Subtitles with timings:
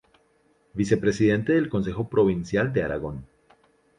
[0.73, 3.27] Vicepresidente del Consejo Provincial de Aragón.